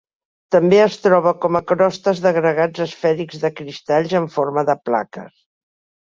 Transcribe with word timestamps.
També 0.53 0.77
es 0.83 0.95
troba 1.01 1.33
com 1.41 1.57
a 1.57 1.59
crostes 1.71 2.21
d'agregats 2.23 2.83
esfèrics 2.85 3.43
de 3.43 3.51
cristalls 3.59 4.15
en 4.21 4.25
forma 4.37 4.65
de 4.71 4.77
plaques. 4.89 5.29